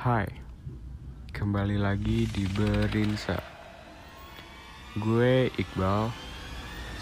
Hai, 0.00 0.24
kembali 1.28 1.76
lagi 1.76 2.24
di 2.24 2.48
Berinsa. 2.48 3.36
Gue 4.96 5.52
Iqbal. 5.60 6.08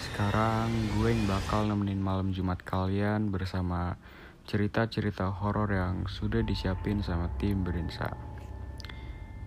Sekarang 0.03 0.67
gue 0.99 1.07
yang 1.07 1.23
bakal 1.23 1.63
nemenin 1.63 2.03
malam 2.03 2.35
Jumat 2.35 2.59
kalian 2.59 3.31
bersama 3.31 3.95
cerita-cerita 4.43 5.31
horor 5.31 5.71
yang 5.71 6.11
sudah 6.11 6.43
disiapin 6.43 6.99
sama 6.99 7.31
tim 7.39 7.63
Berinsa. 7.63 8.19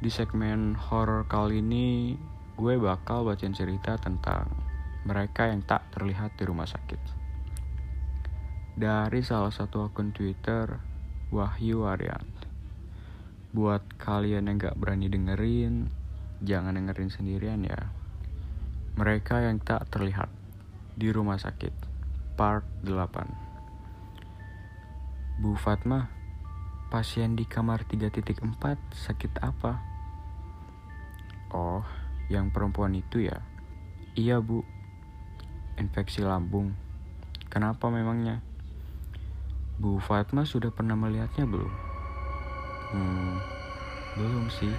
Di 0.01 0.09
segmen 0.09 0.73
horor 0.73 1.29
kali 1.29 1.61
ini, 1.61 2.17
gue 2.57 2.81
bakal 2.81 3.29
bacain 3.29 3.53
cerita 3.53 4.01
tentang 4.01 4.49
mereka 5.05 5.53
yang 5.53 5.61
tak 5.61 5.93
terlihat 5.93 6.41
di 6.41 6.49
rumah 6.49 6.65
sakit. 6.65 7.01
Dari 8.81 9.21
salah 9.21 9.53
satu 9.53 9.93
akun 9.93 10.17
Twitter, 10.17 10.81
Wahyu 11.29 11.85
Aryan. 11.85 12.32
Buat 13.53 13.85
kalian 14.01 14.49
yang 14.49 14.57
gak 14.57 14.81
berani 14.81 15.13
dengerin, 15.13 15.93
jangan 16.41 16.73
dengerin 16.73 17.13
sendirian 17.13 17.61
ya. 17.61 17.93
Mereka 18.97 19.45
yang 19.45 19.61
tak 19.61 19.93
terlihat 19.93 20.33
di 20.97 21.13
rumah 21.13 21.37
sakit, 21.37 21.69
part 22.33 22.65
8. 22.81 25.45
Bu 25.45 25.53
Fatma, 25.53 26.09
pasien 26.89 27.37
di 27.37 27.45
kamar 27.45 27.85
3.4 27.85 28.33
sakit 28.89 29.45
apa? 29.45 29.85
Oh, 31.53 31.85
yang 32.33 32.49
perempuan 32.49 32.97
itu 32.97 33.29
ya? 33.29 33.45
Iya 34.17 34.41
bu, 34.41 34.65
infeksi 35.77 36.25
lambung. 36.25 36.73
Kenapa 37.53 37.93
memangnya? 37.93 38.41
Bu 39.77 40.01
Fatma 40.01 40.49
sudah 40.49 40.73
pernah 40.73 40.97
melihatnya 40.97 41.45
belum? 41.45 41.92
Hmm, 42.93 43.41
belum 44.21 44.53
sih. 44.53 44.77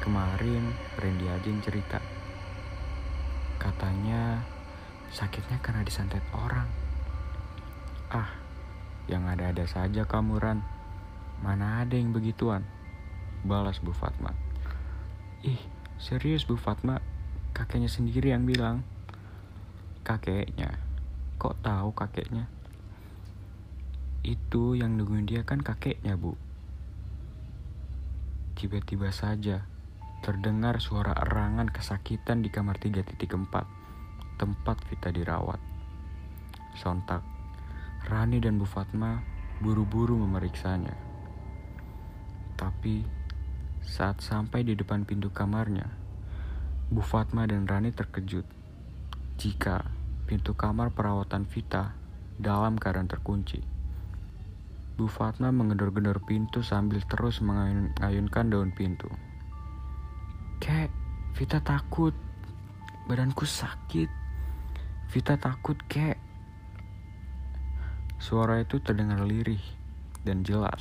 Kemarin 0.00 0.72
Randy 0.96 1.28
aja 1.28 1.44
yang 1.44 1.60
cerita. 1.60 2.00
Katanya 3.60 4.40
sakitnya 5.12 5.60
karena 5.60 5.84
disantet 5.84 6.24
orang. 6.32 6.64
Ah, 8.08 8.32
yang 9.04 9.28
ada-ada 9.28 9.68
saja 9.68 10.08
kamu 10.08 10.40
Ran. 10.40 10.64
Mana 11.44 11.84
ada 11.84 11.92
yang 11.92 12.16
begituan? 12.16 12.64
Balas 13.44 13.84
Bu 13.84 13.92
Fatma. 13.92 14.32
Ih, 15.44 15.60
serius 16.00 16.48
Bu 16.48 16.56
Fatma? 16.56 17.04
Kakeknya 17.52 17.92
sendiri 17.92 18.32
yang 18.32 18.48
bilang. 18.48 18.80
Kakeknya? 20.08 20.80
Kok 21.36 21.60
tahu 21.60 21.92
kakeknya? 21.92 22.48
Itu 24.24 24.72
yang 24.72 24.96
nungguin 24.96 25.28
dia 25.28 25.44
kan 25.44 25.60
kakeknya, 25.60 26.16
Bu. 26.16 26.45
Tiba-tiba 28.56 29.12
saja 29.12 29.68
terdengar 30.24 30.80
suara 30.80 31.12
erangan 31.12 31.68
kesakitan 31.68 32.40
di 32.40 32.48
kamar 32.48 32.80
3.4, 32.80 33.28
tempat 34.40 34.76
Vita 34.88 35.12
dirawat. 35.12 35.60
Sontak, 36.72 37.20
Rani 38.08 38.40
dan 38.40 38.56
Bu 38.56 38.64
Fatma 38.64 39.20
buru-buru 39.60 40.16
memeriksanya. 40.16 40.96
Tapi 42.56 43.04
saat 43.84 44.24
sampai 44.24 44.64
di 44.64 44.72
depan 44.72 45.04
pintu 45.04 45.28
kamarnya, 45.28 45.92
Bu 46.88 47.04
Fatma 47.04 47.44
dan 47.44 47.68
Rani 47.68 47.92
terkejut 47.92 48.48
jika 49.36 49.84
pintu 50.24 50.56
kamar 50.56 50.96
perawatan 50.96 51.44
Vita 51.44 51.92
dalam 52.40 52.80
keadaan 52.80 53.04
terkunci. 53.04 53.75
Bu 54.96 55.12
Fatma 55.12 55.52
mengedor-gedor 55.52 56.24
pintu 56.24 56.64
sambil 56.64 57.04
terus 57.04 57.44
mengayunkan 57.44 58.48
daun 58.48 58.72
pintu. 58.72 59.12
Kek, 60.56 60.88
Vita 61.36 61.60
takut. 61.60 62.16
Badanku 63.04 63.44
sakit. 63.44 64.08
Vita 65.12 65.36
takut, 65.36 65.76
kek. 65.84 66.16
Suara 68.16 68.64
itu 68.64 68.80
terdengar 68.80 69.20
lirih 69.20 69.60
dan 70.24 70.40
jelas. 70.40 70.80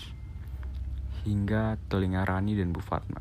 Hingga 1.28 1.76
telinga 1.92 2.24
Rani 2.24 2.56
dan 2.56 2.72
Bu 2.72 2.80
Fatma. 2.80 3.20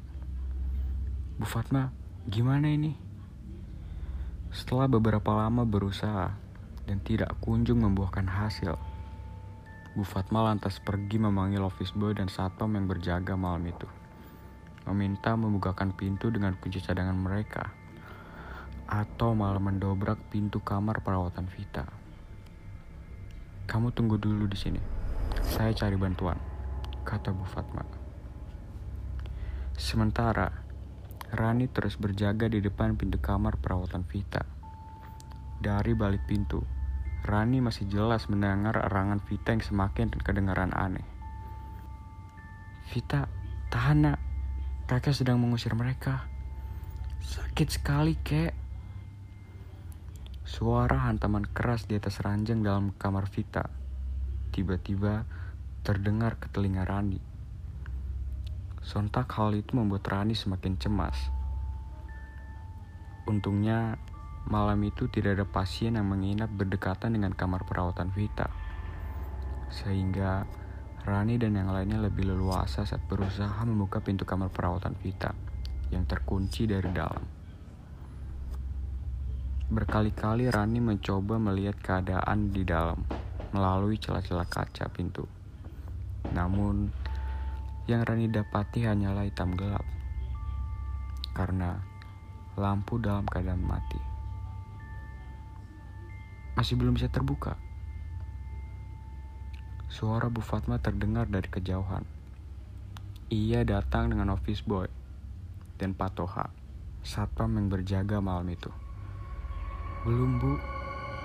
Bu 1.34 1.42
Fatma, 1.42 1.90
gimana 2.30 2.70
ini? 2.70 2.94
Setelah 4.54 4.86
beberapa 4.86 5.34
lama 5.34 5.66
berusaha 5.66 6.38
dan 6.86 7.02
tidak 7.02 7.34
kunjung 7.42 7.82
membuahkan 7.82 8.30
hasil, 8.30 8.78
Bu 9.94 10.02
Fatma 10.02 10.42
lantas 10.42 10.82
pergi 10.82 11.22
memanggil 11.22 11.62
office 11.62 11.94
boy 11.94 12.18
dan 12.18 12.26
satpam 12.26 12.74
yang 12.74 12.90
berjaga 12.90 13.38
malam 13.38 13.62
itu. 13.62 13.86
Meminta 14.90 15.38
membukakan 15.38 15.94
pintu 15.94 16.34
dengan 16.34 16.58
kunci 16.58 16.82
cadangan 16.82 17.14
mereka. 17.14 17.70
Atau 18.90 19.38
malah 19.38 19.62
mendobrak 19.62 20.18
pintu 20.34 20.58
kamar 20.58 20.98
perawatan 20.98 21.46
Vita. 21.46 21.86
Kamu 23.70 23.94
tunggu 23.94 24.18
dulu 24.18 24.50
di 24.50 24.58
sini. 24.58 24.82
Saya 25.46 25.70
cari 25.70 25.94
bantuan, 25.94 26.42
kata 27.06 27.30
Bu 27.30 27.46
Fatma. 27.46 27.86
Sementara, 29.78 30.50
Rani 31.30 31.70
terus 31.70 31.94
berjaga 32.02 32.50
di 32.50 32.58
depan 32.58 32.98
pintu 32.98 33.22
kamar 33.22 33.62
perawatan 33.62 34.02
Vita. 34.10 34.42
Dari 35.62 35.94
balik 35.94 36.26
pintu, 36.26 36.73
Rani 37.24 37.64
masih 37.64 37.88
jelas 37.88 38.28
mendengar 38.28 38.76
erangan 38.76 39.16
Vita 39.16 39.56
yang 39.56 39.64
semakin 39.64 40.12
kedengaran 40.12 40.76
aneh. 40.76 41.08
Vita, 42.92 43.32
tahan 43.72 43.98
nak. 44.04 44.20
Kakek 44.84 45.16
sedang 45.16 45.40
mengusir 45.40 45.72
mereka. 45.72 46.28
Sakit 47.24 47.72
sekali, 47.72 48.20
kek. 48.20 48.52
Suara 50.44 51.08
hantaman 51.08 51.48
keras 51.48 51.88
di 51.88 51.96
atas 51.96 52.20
ranjang 52.20 52.60
dalam 52.60 52.92
kamar 52.92 53.32
Vita. 53.32 53.72
Tiba-tiba 54.52 55.24
terdengar 55.80 56.36
ke 56.36 56.52
telinga 56.52 56.84
Rani. 56.84 57.16
Sontak 58.84 59.32
hal 59.40 59.56
itu 59.56 59.72
membuat 59.72 60.04
Rani 60.12 60.36
semakin 60.36 60.76
cemas. 60.76 61.16
Untungnya 63.24 63.96
Malam 64.44 64.76
itu 64.84 65.08
tidak 65.08 65.40
ada 65.40 65.46
pasien 65.48 65.96
yang 65.96 66.04
menginap 66.04 66.52
berdekatan 66.52 67.16
dengan 67.16 67.32
kamar 67.32 67.64
perawatan 67.64 68.12
Vita. 68.12 68.52
Sehingga 69.72 70.44
Rani 71.04 71.40
dan 71.40 71.56
yang 71.56 71.72
lainnya 71.72 71.96
lebih 71.96 72.28
leluasa 72.28 72.84
saat 72.84 73.00
berusaha 73.08 73.56
membuka 73.64 74.04
pintu 74.04 74.28
kamar 74.28 74.52
perawatan 74.52 74.92
Vita 75.00 75.32
yang 75.88 76.04
terkunci 76.04 76.68
dari 76.68 76.92
dalam. 76.92 77.24
Berkali-kali 79.72 80.52
Rani 80.52 80.80
mencoba 80.92 81.40
melihat 81.40 81.80
keadaan 81.80 82.52
di 82.52 82.68
dalam 82.68 83.00
melalui 83.56 83.96
celah-celah 83.96 84.44
kaca 84.44 84.92
pintu. 84.92 85.24
Namun, 86.36 86.92
yang 87.88 88.04
Rani 88.04 88.28
dapati 88.28 88.84
hanyalah 88.84 89.24
hitam 89.24 89.56
gelap 89.56 89.84
karena 91.32 91.80
lampu 92.60 93.00
dalam 93.00 93.24
keadaan 93.24 93.64
mati 93.64 94.13
masih 96.54 96.78
belum 96.78 96.94
bisa 96.94 97.10
terbuka. 97.10 97.58
Suara 99.90 100.26
Bu 100.26 100.42
Fatma 100.42 100.78
terdengar 100.82 101.30
dari 101.30 101.46
kejauhan. 101.46 102.02
Ia 103.30 103.62
datang 103.62 104.10
dengan 104.10 104.34
office 104.34 104.62
boy 104.62 104.86
dan 105.78 105.94
Patoha, 105.94 106.50
satpam 107.02 107.58
yang 107.58 107.66
berjaga 107.70 108.22
malam 108.22 108.46
itu. 108.50 108.70
Belum 110.06 110.38
bu, 110.38 110.58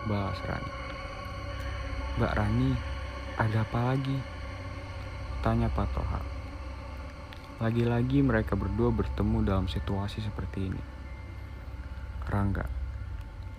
balas 0.09 0.37
Rani. 0.45 0.73
Mbak 2.17 2.33
Rani, 2.33 2.71
ada 3.37 3.61
apa 3.61 3.79
lagi? 3.93 4.17
Tanya 5.45 5.69
Patoha. 5.71 6.21
Lagi-lagi 7.59 8.23
mereka 8.23 8.55
berdua 8.55 8.91
bertemu 8.91 9.43
dalam 9.43 9.67
situasi 9.67 10.23
seperti 10.23 10.71
ini. 10.71 10.83
Rangga, 12.29 12.69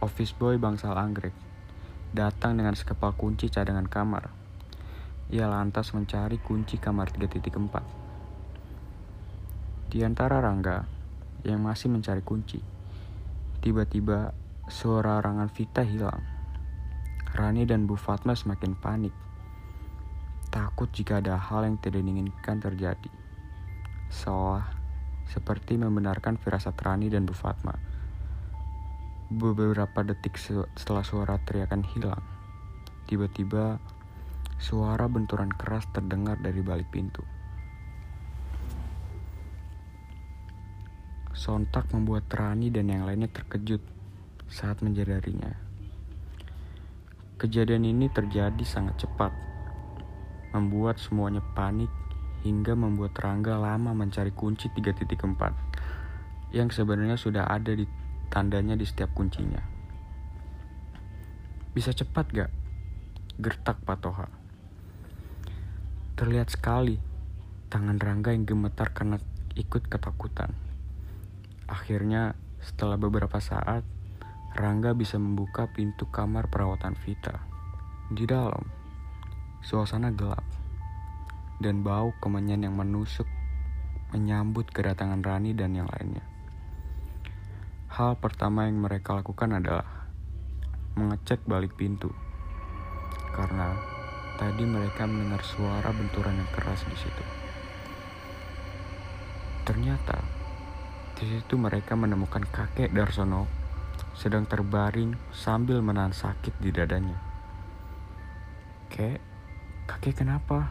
office 0.01 0.33
boy 0.33 0.57
bangsal 0.57 0.97
anggrek, 0.97 1.37
datang 2.11 2.59
dengan 2.59 2.75
sekepal 2.75 3.15
kunci 3.15 3.47
cadangan 3.47 3.87
kamar. 3.87 4.35
Ia 5.31 5.47
lantas 5.47 5.95
mencari 5.95 6.43
kunci 6.43 6.75
kamar 6.75 7.15
3.4. 7.15 7.47
Di 9.91 10.03
antara 10.03 10.43
Rangga 10.43 10.83
yang 11.47 11.63
masih 11.63 11.87
mencari 11.87 12.19
kunci, 12.27 12.59
tiba-tiba 13.63 14.35
suara 14.67 15.23
rangan 15.23 15.47
Vita 15.55 15.87
hilang. 15.87 16.19
Rani 17.31 17.63
dan 17.63 17.87
Bu 17.87 17.95
Fatma 17.95 18.35
semakin 18.35 18.75
panik. 18.75 19.15
Takut 20.51 20.91
jika 20.91 21.23
ada 21.23 21.39
hal 21.39 21.63
yang 21.63 21.79
tidak 21.79 22.03
diinginkan 22.03 22.59
terjadi. 22.59 23.11
Seolah 24.11 24.67
seperti 25.31 25.79
membenarkan 25.79 26.43
firasat 26.43 26.75
Rani 26.75 27.07
dan 27.07 27.23
Bu 27.23 27.39
Fatma 27.39 27.90
Beberapa 29.31 30.03
detik 30.03 30.35
setelah 30.75 31.07
suara 31.07 31.39
teriakan 31.39 31.87
hilang, 31.87 32.23
tiba-tiba 33.07 33.79
suara 34.59 35.07
benturan 35.07 35.55
keras 35.55 35.87
terdengar 35.95 36.37
dari 36.43 36.59
balik 36.61 36.91
pintu. 36.91 37.23
sontak 41.41 41.89
membuat 41.97 42.29
Rani 42.29 42.69
dan 42.69 42.93
yang 42.93 43.09
lainnya 43.09 43.33
terkejut 43.33 43.81
saat 44.53 44.85
menjadarinya. 44.85 45.57
Kejadian 47.41 47.89
ini 47.89 48.13
terjadi 48.13 48.61
sangat 48.61 49.01
cepat, 49.01 49.33
membuat 50.53 51.01
semuanya 51.01 51.41
panik 51.57 51.89
hingga 52.45 52.77
membuat 52.77 53.17
Rangga 53.17 53.57
lama 53.57 53.97
mencari 53.97 54.37
kunci 54.37 54.69
3.4 54.69 56.53
yang 56.53 56.69
sebenarnya 56.69 57.17
sudah 57.17 57.49
ada 57.49 57.73
di 57.73 57.89
tandanya 58.31 58.79
di 58.79 58.87
setiap 58.87 59.11
kuncinya. 59.13 59.61
Bisa 61.75 61.91
cepat 61.91 62.27
gak? 62.31 62.51
Gertak 63.37 63.83
Patoha. 63.83 64.31
Terlihat 66.15 66.55
sekali 66.55 66.99
tangan 67.71 67.99
Rangga 67.99 68.35
yang 68.35 68.47
gemetar 68.47 68.91
karena 68.95 69.19
ikut 69.55 69.87
ketakutan. 69.87 70.55
Akhirnya, 71.71 72.35
setelah 72.63 72.99
beberapa 72.99 73.39
saat, 73.39 73.83
Rangga 74.55 74.95
bisa 74.95 75.19
membuka 75.19 75.71
pintu 75.71 76.11
kamar 76.11 76.51
perawatan 76.51 76.99
Vita. 76.99 77.39
Di 78.11 78.27
dalam, 78.27 78.67
suasana 79.63 80.11
gelap 80.11 80.43
dan 81.63 81.85
bau 81.85 82.11
kemenyan 82.19 82.67
yang 82.67 82.75
menusuk 82.75 83.29
menyambut 84.11 84.67
kedatangan 84.75 85.23
Rani 85.23 85.55
dan 85.55 85.77
yang 85.77 85.87
lainnya. 85.87 86.30
Hal 87.91 88.15
pertama 88.23 88.71
yang 88.71 88.79
mereka 88.79 89.19
lakukan 89.19 89.51
adalah 89.51 89.83
mengecek 90.95 91.43
balik 91.43 91.75
pintu. 91.75 92.15
Karena 93.35 93.75
tadi 94.39 94.63
mereka 94.63 95.11
mendengar 95.11 95.43
suara 95.43 95.91
benturan 95.91 96.39
yang 96.39 96.47
keras 96.55 96.87
di 96.87 96.95
situ. 96.95 97.25
Ternyata 99.67 100.23
di 101.19 101.35
situ 101.35 101.59
mereka 101.59 101.99
menemukan 101.99 102.47
kakek 102.47 102.95
Darsono 102.95 103.51
sedang 104.15 104.47
terbaring 104.47 105.19
sambil 105.35 105.83
menahan 105.83 106.15
sakit 106.15 106.63
di 106.63 106.71
dadanya. 106.71 107.19
Kek, 108.87 109.19
kakek 109.91 110.23
kenapa? 110.23 110.71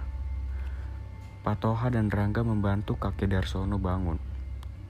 Patoha 1.44 1.92
dan 1.92 2.08
Rangga 2.08 2.48
membantu 2.48 2.96
kakek 2.96 3.28
Darsono 3.28 3.76
bangun 3.76 4.24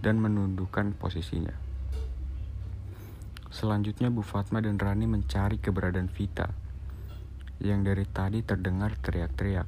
dan 0.05 0.21
menundukkan 0.21 0.93
posisinya. 0.93 1.68
Selanjutnya 3.49 4.13
Bu 4.13 4.21
Fatma 4.21 4.61
dan 4.61 4.77
Rani 4.77 5.09
mencari 5.09 5.57
keberadaan 5.57 6.05
Vita 6.05 6.45
yang 7.57 7.81
dari 7.81 8.05
tadi 8.05 8.45
terdengar 8.45 8.93
teriak-teriak, 9.01 9.65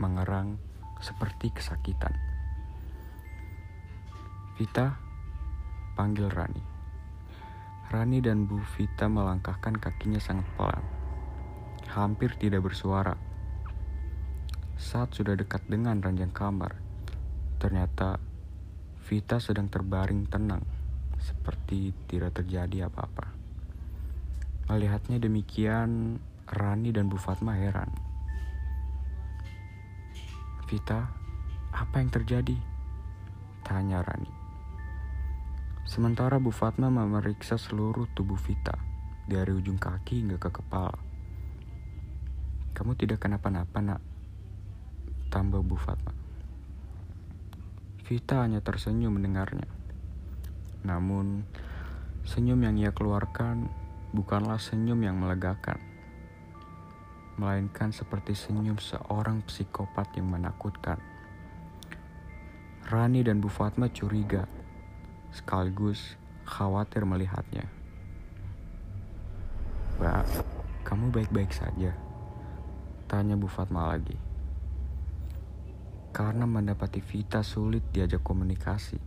mengerang 0.00 0.56
seperti 1.04 1.52
kesakitan. 1.52 2.16
Vita, 4.56 4.96
panggil 5.92 6.32
Rani. 6.32 6.64
Rani 7.92 8.18
dan 8.24 8.48
Bu 8.48 8.64
Vita 8.74 9.12
melangkahkan 9.12 9.76
kakinya 9.76 10.18
sangat 10.18 10.48
pelan, 10.56 10.82
hampir 11.92 12.32
tidak 12.40 12.64
bersuara. 12.64 13.12
Saat 14.80 15.12
sudah 15.12 15.36
dekat 15.36 15.68
dengan 15.68 16.00
ranjang 16.00 16.32
kamar, 16.32 16.80
ternyata 17.60 18.16
Vita 19.04 19.36
sedang 19.36 19.68
terbaring 19.68 20.24
tenang, 20.32 20.64
seperti 21.18 21.92
tidak 22.06 22.38
terjadi 22.42 22.90
apa-apa. 22.90 23.30
Melihatnya 24.68 25.16
demikian, 25.16 26.20
Rani 26.44 26.92
dan 26.92 27.08
Bu 27.08 27.16
Fatma 27.16 27.56
heran. 27.56 27.88
Vita, 30.68 31.08
apa 31.72 31.96
yang 32.00 32.12
terjadi? 32.12 32.56
Tanya 33.64 34.04
Rani. 34.04 34.28
Sementara 35.88 36.36
Bu 36.36 36.52
Fatma 36.52 36.92
memeriksa 36.92 37.56
seluruh 37.56 38.04
tubuh 38.12 38.36
Vita, 38.36 38.76
dari 39.24 39.56
ujung 39.56 39.80
kaki 39.80 40.20
hingga 40.20 40.36
ke 40.36 40.52
kepala. 40.52 41.00
Kamu 42.76 42.92
tidak 43.00 43.24
kenapa-napa, 43.24 43.80
nak. 43.80 44.00
Tambah 45.32 45.64
Bu 45.64 45.80
Fatma. 45.80 46.12
Vita 48.04 48.44
hanya 48.44 48.60
tersenyum 48.60 49.16
mendengarnya. 49.16 49.77
Namun, 50.88 51.44
senyum 52.24 52.64
yang 52.64 52.80
ia 52.80 52.96
keluarkan 52.96 53.68
bukanlah 54.16 54.56
senyum 54.56 55.04
yang 55.04 55.20
melegakan 55.20 55.88
melainkan 57.38 57.94
seperti 57.94 58.34
senyum 58.34 58.76
seorang 58.82 59.46
psikopat 59.46 60.10
yang 60.18 60.26
menakutkan. 60.26 60.98
Rani 62.90 63.22
dan 63.22 63.38
Bu 63.38 63.46
Fatma 63.46 63.86
curiga, 63.86 64.50
sekaligus 65.30 66.18
khawatir 66.42 67.06
melihatnya. 67.06 67.70
Mbak, 70.02 70.26
kamu 70.82 71.14
baik-baik 71.14 71.54
saja? 71.54 71.94
Tanya 73.06 73.38
Bu 73.38 73.46
Fatma 73.46 73.86
lagi. 73.94 74.18
Karena 76.10 76.42
mendapati 76.42 76.98
Vita 76.98 77.46
sulit 77.46 77.86
diajak 77.94 78.26
komunikasi. 78.26 78.98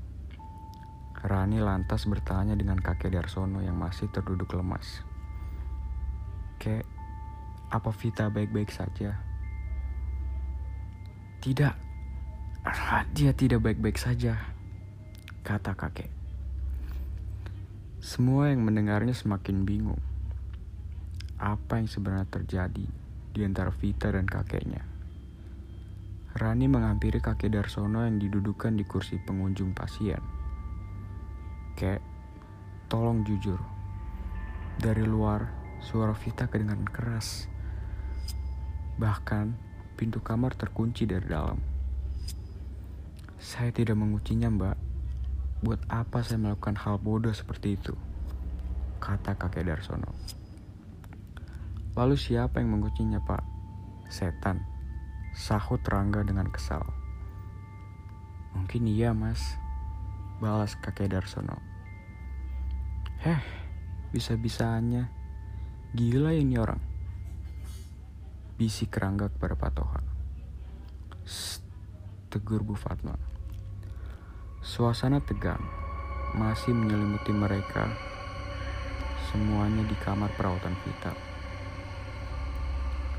Rani 1.22 1.62
lantas 1.62 2.10
bertanya 2.10 2.58
dengan 2.58 2.82
kakek 2.82 3.14
Darsono 3.14 3.62
yang 3.62 3.78
masih 3.78 4.10
terduduk 4.10 4.58
lemas. 4.58 5.06
Kek, 6.58 6.82
apa 7.70 7.94
Vita 7.94 8.26
baik-baik 8.34 8.74
saja? 8.74 9.22
Tidak, 11.42 11.74
dia 13.14 13.32
tidak 13.38 13.62
baik-baik 13.62 14.02
saja, 14.02 14.34
kata 15.46 15.78
kakek. 15.78 16.10
Semua 18.02 18.50
yang 18.50 18.66
mendengarnya 18.66 19.14
semakin 19.14 19.62
bingung. 19.62 20.02
Apa 21.38 21.78
yang 21.78 21.86
sebenarnya 21.86 22.30
terjadi 22.34 22.86
di 23.30 23.40
antara 23.46 23.70
Vita 23.70 24.10
dan 24.10 24.26
kakeknya? 24.26 24.82
Rani 26.34 26.66
menghampiri 26.66 27.22
kakek 27.22 27.54
Darsono 27.54 28.10
yang 28.10 28.18
didudukan 28.18 28.74
di 28.74 28.86
kursi 28.90 29.22
pengunjung 29.22 29.78
pasien. 29.78 30.41
Kek, 31.82 31.98
tolong 32.86 33.26
jujur. 33.26 33.58
Dari 34.78 35.02
luar, 35.02 35.50
suara 35.82 36.14
Vita 36.14 36.46
kedengaran 36.46 36.86
keras 36.86 37.50
Bahkan 39.02 39.58
pintu 39.98 40.22
kamar 40.22 40.54
terkunci 40.54 41.10
dari 41.10 41.26
dalam. 41.26 41.58
Saya 43.42 43.74
tidak 43.74 43.98
menguncinya, 43.98 44.46
Mbak. 44.54 44.78
Buat 45.66 45.82
apa 45.90 46.22
saya 46.22 46.38
melakukan 46.38 46.78
hal 46.78 47.02
bodoh 47.02 47.34
seperti 47.34 47.82
itu? 47.82 47.98
Kata 49.02 49.34
kakek 49.34 49.66
Darsono. 49.66 50.14
Lalu 51.98 52.14
siapa 52.14 52.62
yang 52.62 52.78
menguncinya, 52.78 53.18
Pak? 53.26 53.42
Setan. 54.14 54.62
Sahut 55.34 55.82
Rangga 55.82 56.22
dengan 56.22 56.46
kesal. 56.54 56.86
Mungkin 58.54 58.86
iya, 58.86 59.18
Mas. 59.18 59.58
Balas 60.38 60.78
kakek 60.78 61.10
Darsono. 61.10 61.71
Heh, 63.22 63.38
bisa-bisanya. 64.10 65.06
Gila 65.94 66.34
ini 66.34 66.58
orang 66.58 66.82
bisik 68.58 68.98
kerangga 68.98 69.30
kepada 69.30 69.54
Patoha. 69.54 70.02
tegur 72.34 72.66
Bu 72.66 72.74
Fatma. 72.74 73.14
Suasana 74.66 75.22
tegang 75.22 75.62
masih 76.34 76.74
menyelimuti 76.74 77.30
mereka 77.30 77.94
semuanya 79.30 79.86
di 79.86 79.94
kamar 80.02 80.34
perawatan 80.34 80.74
Vita. 80.82 81.14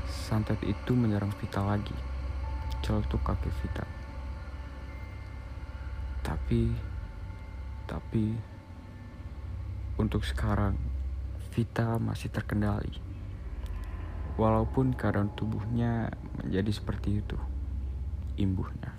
Santet 0.03 0.59
itu 0.67 0.91
menyerang 0.91 1.31
Vita 1.39 1.63
lagi, 1.63 1.95
celetuk 2.83 3.23
kaki 3.23 3.51
Vita. 3.63 3.87
Tapi, 6.27 6.75
tapi, 7.87 8.52
untuk 9.97 10.25
sekarang, 10.25 10.77
Vita 11.53 12.01
masih 12.01 12.33
terkendali. 12.33 12.97
Walaupun 14.41 14.97
keadaan 14.97 15.29
tubuhnya 15.37 16.09
menjadi 16.41 16.71
seperti 16.73 17.21
itu 17.21 17.37
imbuhnya. 18.37 18.89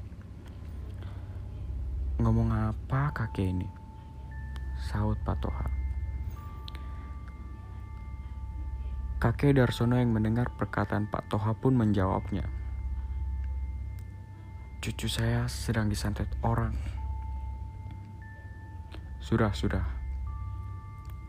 Ngomong 2.23 2.55
apa 2.55 3.11
kakek 3.11 3.51
ini? 3.51 3.67
Saut 4.79 5.19
patoha. 5.27 5.67
Kakek 9.19 9.59
Darsono 9.59 9.99
yang 9.99 10.15
mendengar 10.15 10.53
perkataan 10.55 11.11
Pak 11.11 11.33
Toha 11.33 11.57
pun 11.57 11.75
menjawabnya. 11.75 12.47
Cucu 14.85 15.09
saya 15.09 15.49
sedang 15.49 15.89
disantet 15.89 16.29
orang. 16.45 16.77
Sudah 19.25 19.51
sudah 19.57 20.04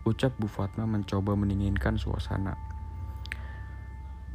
ucap 0.06 0.38
Bu 0.38 0.46
Fatma 0.46 0.86
mencoba 0.86 1.34
mendinginkan 1.34 1.98
suasana 1.98 2.54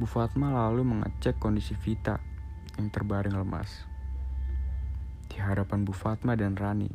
Bu 0.01 0.09
Fatma 0.09 0.49
lalu 0.49 0.81
mengecek 0.81 1.37
kondisi 1.37 1.77
Vita 1.77 2.17
yang 2.81 2.89
terbaring 2.89 3.37
lemas. 3.37 3.85
Di 5.29 5.37
hadapan 5.37 5.85
Bu 5.85 5.93
Fatma 5.93 6.33
dan 6.33 6.57
Rani, 6.57 6.89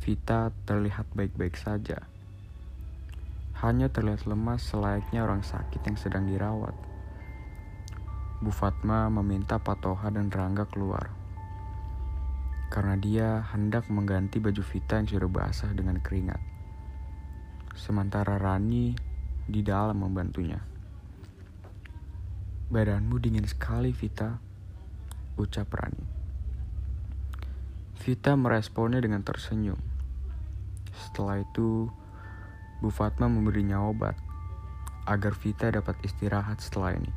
Vita 0.00 0.48
terlihat 0.64 1.12
baik-baik 1.12 1.60
saja. 1.60 2.08
Hanya 3.60 3.92
terlihat 3.92 4.24
lemas 4.24 4.64
selayaknya 4.64 5.28
orang 5.28 5.44
sakit 5.44 5.84
yang 5.84 6.00
sedang 6.00 6.24
dirawat. 6.24 6.72
Bu 8.40 8.48
Fatma 8.48 9.12
meminta 9.12 9.60
Patoha 9.60 10.08
dan 10.08 10.32
Rangga 10.32 10.64
keluar. 10.72 11.12
Karena 12.72 12.96
dia 12.96 13.44
hendak 13.52 13.92
mengganti 13.92 14.40
baju 14.40 14.64
Vita 14.64 14.96
yang 14.96 15.04
sudah 15.04 15.28
basah 15.28 15.68
dengan 15.76 16.00
keringat. 16.00 16.55
Sementara 17.76 18.40
Rani 18.40 18.96
di 19.44 19.60
dalam 19.60 20.00
membantunya. 20.00 20.56
Badanmu 22.72 23.20
dingin 23.20 23.44
sekali, 23.44 23.92
Vita, 23.92 24.40
ucap 25.36 25.68
Rani. 25.76 26.04
Vita 28.00 28.32
meresponnya 28.32 29.04
dengan 29.04 29.20
tersenyum. 29.20 29.76
Setelah 30.96 31.44
itu, 31.44 31.92
Bu 32.80 32.88
Fatma 32.88 33.28
memberinya 33.28 33.84
obat 33.84 34.16
agar 35.04 35.36
Vita 35.36 35.68
dapat 35.68 36.00
istirahat 36.00 36.64
setelah 36.64 36.96
ini. 36.96 37.12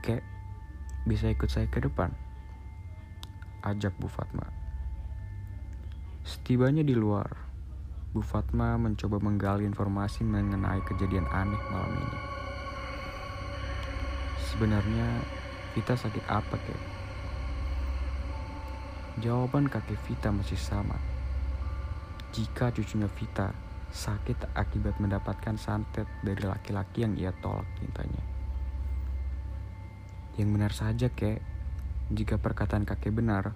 Kek, 0.00 0.24
bisa 1.04 1.28
ikut 1.28 1.52
saya 1.52 1.68
ke 1.68 1.84
depan? 1.84 2.08
Ajak 3.60 3.92
Bu 4.00 4.08
Fatma. 4.08 4.48
Setibanya 6.24 6.80
di 6.80 6.96
luar, 6.96 7.47
Bu 8.08 8.24
Fatma 8.24 8.80
mencoba 8.80 9.20
menggali 9.20 9.68
informasi 9.68 10.24
mengenai 10.24 10.80
kejadian 10.88 11.28
aneh 11.28 11.60
malam 11.68 11.92
ini. 11.92 12.20
Sebenarnya 14.48 15.20
Vita 15.76 15.92
sakit 15.92 16.24
apa, 16.24 16.56
kek? 16.56 16.80
Jawaban 19.20 19.68
kakek 19.68 20.00
Vita 20.08 20.32
masih 20.32 20.56
sama. 20.56 20.96
Jika 22.32 22.72
cucunya 22.72 23.12
Vita 23.12 23.52
sakit 23.92 24.56
akibat 24.56 24.96
mendapatkan 25.04 25.60
santet 25.60 26.08
dari 26.24 26.40
laki-laki 26.48 27.04
yang 27.04 27.12
ia 27.12 27.36
tolak 27.44 27.68
cintanya. 27.76 28.24
Yang 30.40 30.48
benar 30.48 30.72
saja, 30.72 31.12
kek. 31.12 31.44
Jika 32.08 32.40
perkataan 32.40 32.88
kakek 32.88 33.12
benar, 33.12 33.52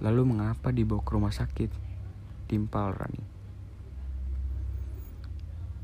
lalu 0.00 0.32
mengapa 0.32 0.72
dibawa 0.72 1.04
ke 1.04 1.12
rumah 1.12 1.34
sakit? 1.36 1.68
Timpal 2.48 2.96
Rani. 2.96 3.35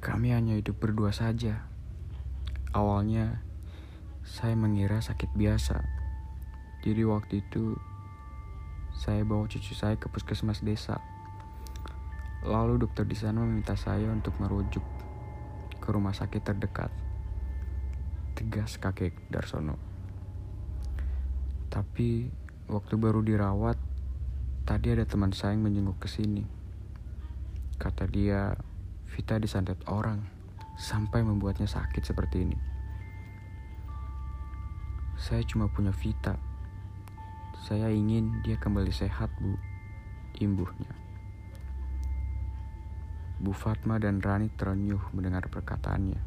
Kami 0.03 0.35
hanya 0.35 0.59
hidup 0.59 0.83
berdua 0.83 1.15
saja. 1.15 1.63
Awalnya, 2.75 3.39
saya 4.27 4.59
mengira 4.59 4.99
sakit 4.99 5.31
biasa. 5.39 5.79
Jadi 6.83 7.07
waktu 7.07 7.39
itu, 7.39 7.79
saya 8.99 9.23
bawa 9.23 9.47
cucu 9.47 9.79
saya 9.79 9.95
ke 9.95 10.11
puskesmas 10.11 10.59
desa. 10.67 10.99
Lalu 12.43 12.83
dokter 12.83 13.07
di 13.07 13.15
sana 13.15 13.47
meminta 13.47 13.79
saya 13.79 14.11
untuk 14.11 14.35
merujuk 14.43 14.83
ke 15.79 15.89
rumah 15.95 16.11
sakit 16.11 16.43
terdekat. 16.43 16.91
Tegas 18.35 18.83
kakek 18.83 19.15
Darsono. 19.31 19.79
Tapi 21.71 22.27
waktu 22.67 22.99
baru 22.99 23.23
dirawat, 23.23 23.79
tadi 24.67 24.99
ada 24.99 25.07
teman 25.07 25.31
saya 25.31 25.55
yang 25.55 25.63
menjenguk 25.63 26.03
ke 26.03 26.11
sini. 26.11 26.43
Kata 27.79 28.11
dia, 28.11 28.59
Vita 29.13 29.37
disantet 29.37 29.77
orang 29.93 30.25
sampai 30.81 31.21
membuatnya 31.21 31.69
sakit 31.69 32.01
seperti 32.01 32.49
ini. 32.49 32.59
Saya 35.21 35.45
cuma 35.45 35.69
punya 35.69 35.93
Vita. 35.93 36.41
Saya 37.69 37.93
ingin 37.93 38.41
dia 38.41 38.57
kembali 38.57 38.91
sehat, 38.91 39.29
Bu. 39.37 39.55
Imbuhnya. 40.41 40.91
Bu 43.43 43.53
Fatma 43.53 44.01
dan 44.01 44.25
Rani 44.25 44.49
terenyuh 44.49 45.13
mendengar 45.13 45.45
perkataannya. 45.53 46.19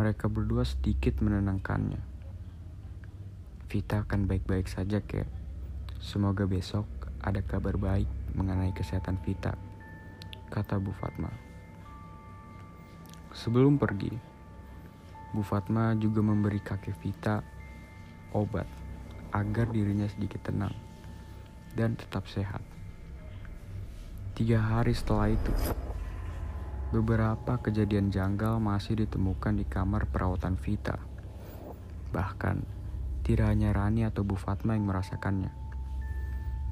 Mereka 0.00 0.30
berdua 0.32 0.64
sedikit 0.64 1.20
menenangkannya. 1.20 2.00
Vita 3.68 4.08
akan 4.08 4.24
baik-baik 4.24 4.72
saja 4.72 5.04
kek. 5.04 5.28
Semoga 6.00 6.48
besok 6.48 6.88
ada 7.20 7.44
kabar 7.44 7.76
baik 7.76 8.08
mengenai 8.32 8.72
kesehatan 8.72 9.20
Vita, 9.20 9.58
kata 10.48 10.80
Bu 10.80 10.90
Fatma. 10.96 11.28
Sebelum 13.36 13.76
pergi, 13.76 14.10
Bu 15.30 15.44
Fatma 15.44 15.92
juga 15.94 16.24
memberi 16.24 16.58
kakek 16.58 16.96
Vita 16.98 17.44
obat 18.32 18.66
agar 19.32 19.68
dirinya 19.68 20.08
sedikit 20.08 20.48
tenang 20.48 20.72
dan 21.76 21.94
tetap 21.94 22.24
sehat. 22.26 22.64
Tiga 24.32 24.58
hari 24.58 24.96
setelah 24.96 25.28
itu, 25.30 25.52
beberapa 26.90 27.60
kejadian 27.60 28.08
janggal 28.08 28.56
masih 28.56 29.04
ditemukan 29.04 29.60
di 29.60 29.66
kamar 29.68 30.08
perawatan 30.08 30.56
Vita. 30.56 30.96
Bahkan, 32.08 32.56
tidak 33.26 33.52
hanya 33.52 33.76
Rani 33.76 34.08
atau 34.08 34.24
Bu 34.24 34.40
Fatma 34.40 34.72
yang 34.72 34.88
merasakannya. 34.88 35.52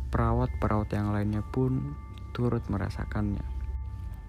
Perawat-perawat 0.08 0.88
yang 0.96 1.12
lainnya 1.12 1.44
pun 1.44 1.92
turut 2.32 2.64
merasakannya. 2.72 3.55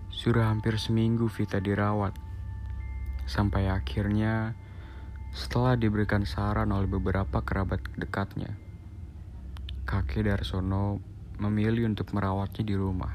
Sudah 0.08 0.50
hampir 0.50 0.80
seminggu 0.80 1.28
Vita 1.28 1.60
dirawat. 1.60 2.16
Sampai 3.28 3.68
akhirnya 3.68 4.56
setelah 5.36 5.76
diberikan 5.76 6.24
saran 6.24 6.72
oleh 6.72 6.88
beberapa 6.90 7.44
kerabat 7.44 7.84
dekatnya, 8.00 8.56
kakek 9.86 10.26
Darsono 10.26 10.98
memilih 11.38 11.86
untuk 11.86 12.10
merawatnya 12.18 12.64
di 12.66 12.74
rumah. 12.74 13.14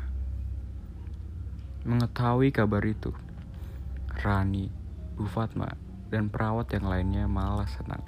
Mengetahui 1.82 2.54
kabar 2.54 2.86
itu, 2.86 3.10
Rani, 4.22 4.70
Bu 5.18 5.26
Fatma, 5.26 5.66
dan 6.14 6.30
perawat 6.30 6.70
yang 6.70 6.86
lainnya 6.86 7.26
malah 7.26 7.66
senang. 7.66 8.06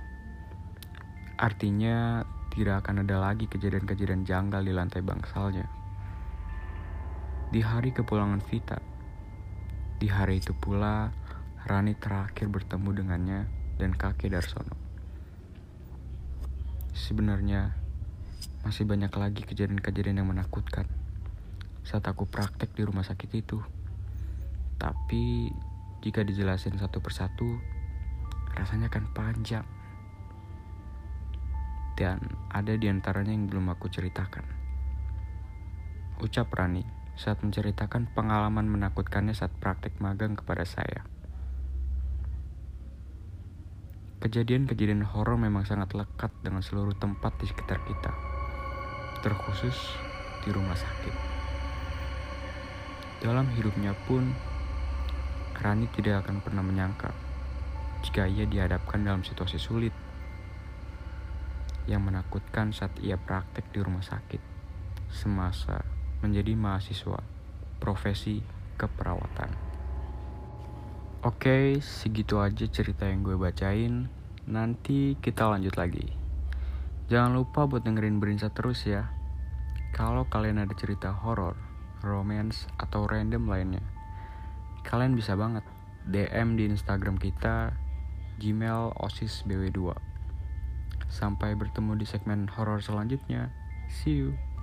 Artinya 1.34 2.22
tidak 2.54 2.86
akan 2.86 3.02
ada 3.02 3.18
lagi 3.18 3.50
kejadian-kejadian 3.50 4.22
janggal 4.22 4.62
di 4.62 4.70
lantai 4.70 5.02
bangsalnya. 5.02 5.66
Di 7.54 7.62
hari 7.62 7.94
kepulangan 7.94 8.42
Vita, 8.50 8.82
di 10.02 10.10
hari 10.10 10.42
itu 10.42 10.50
pula 10.58 11.14
Rani 11.62 11.94
terakhir 11.94 12.50
bertemu 12.50 12.90
dengannya 12.90 13.46
dan 13.78 13.94
kakek 13.94 14.34
Darsono. 14.34 14.74
Sebenarnya 16.98 17.70
masih 18.66 18.90
banyak 18.90 19.14
lagi 19.14 19.46
kejadian-kejadian 19.46 20.18
yang 20.18 20.34
menakutkan 20.34 20.90
saat 21.86 22.02
aku 22.10 22.26
praktek 22.26 22.74
di 22.74 22.82
rumah 22.82 23.06
sakit 23.06 23.30
itu. 23.30 23.62
Tapi 24.74 25.54
jika 26.02 26.26
dijelasin 26.26 26.74
satu 26.74 26.98
persatu, 26.98 27.62
rasanya 28.58 28.90
akan 28.90 29.14
panjang 29.14 29.66
dan 31.94 32.18
ada 32.50 32.74
di 32.74 32.90
antaranya 32.90 33.30
yang 33.30 33.46
belum 33.46 33.70
aku 33.70 33.86
ceritakan. 33.86 34.42
Ucap 36.18 36.50
Rani 36.50 37.03
saat 37.14 37.38
menceritakan 37.46 38.10
pengalaman 38.10 38.66
menakutkannya 38.66 39.34
saat 39.34 39.54
praktek 39.62 40.02
magang 40.02 40.34
kepada 40.34 40.66
saya. 40.66 41.06
Kejadian-kejadian 44.18 45.04
horor 45.04 45.38
memang 45.38 45.68
sangat 45.68 45.94
lekat 45.94 46.32
dengan 46.42 46.64
seluruh 46.64 46.96
tempat 46.96 47.36
di 47.38 47.46
sekitar 47.46 47.78
kita, 47.86 48.10
terkhusus 49.22 49.76
di 50.42 50.50
rumah 50.50 50.74
sakit. 50.74 51.14
Dalam 53.22 53.46
hidupnya 53.54 53.94
pun, 54.08 54.34
Rani 55.54 55.86
tidak 55.94 56.26
akan 56.26 56.42
pernah 56.42 56.66
menyangka 56.66 57.14
jika 58.04 58.28
ia 58.28 58.44
dihadapkan 58.44 59.00
dalam 59.00 59.24
situasi 59.24 59.56
sulit 59.56 59.94
yang 61.88 62.04
menakutkan 62.04 62.72
saat 62.72 62.92
ia 63.00 63.16
praktek 63.16 63.72
di 63.72 63.80
rumah 63.80 64.04
sakit 64.04 64.40
semasa 65.08 65.93
menjadi 66.24 66.56
mahasiswa 66.56 67.20
profesi 67.76 68.40
keperawatan. 68.80 69.52
Oke, 71.24 71.80
segitu 71.84 72.40
aja 72.40 72.64
cerita 72.68 73.04
yang 73.04 73.20
gue 73.20 73.36
bacain. 73.36 74.08
Nanti 74.48 75.20
kita 75.20 75.48
lanjut 75.48 75.76
lagi. 75.76 76.08
Jangan 77.12 77.36
lupa 77.36 77.68
buat 77.68 77.84
dengerin 77.84 78.20
Berinsa 78.20 78.48
terus 78.48 78.88
ya. 78.88 79.12
Kalau 79.92 80.24
kalian 80.28 80.60
ada 80.60 80.72
cerita 80.72 81.12
horor, 81.12 81.56
romance, 82.00 82.68
atau 82.80 83.04
random 83.04 83.48
lainnya, 83.48 83.84
kalian 84.84 85.16
bisa 85.16 85.36
banget 85.36 85.64
DM 86.04 86.60
di 86.60 86.68
Instagram 86.68 87.16
kita 87.16 87.72
Gmail 88.36 88.92
OSIS 89.00 89.48
BW2. 89.48 89.96
Sampai 91.08 91.56
bertemu 91.56 91.96
di 91.96 92.04
segmen 92.04 92.50
horor 92.52 92.84
selanjutnya. 92.84 93.48
See 93.88 94.18
you. 94.18 94.53